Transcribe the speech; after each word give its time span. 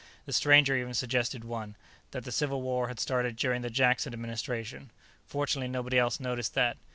The 0.25 0.33
stranger 0.33 0.75
even 0.75 0.95
suggested 0.95 1.43
one 1.43 1.75
that 2.09 2.23
the 2.23 2.31
Civil 2.31 2.63
War 2.63 2.87
had 2.87 2.99
started 2.99 3.35
during 3.35 3.61
the 3.61 3.69
Jackson 3.69 4.13
Administration. 4.13 4.89
Fortunately, 5.27 5.67
nobody 5.69 5.99
else 5.99 6.19
noticed 6.19 6.55
that. 6.55 6.77